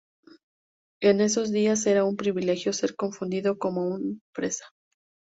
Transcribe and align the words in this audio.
En 0.99 1.21
esos 1.21 1.51
días, 1.51 1.85
era 1.85 2.05
un 2.05 2.17
"privilegio" 2.17 2.73
ser 2.73 2.95
confundido 2.95 3.59
como 3.59 3.85
un 3.87 4.23
"Fresa". 4.33 4.65